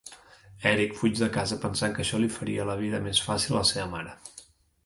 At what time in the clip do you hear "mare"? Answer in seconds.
3.97-4.19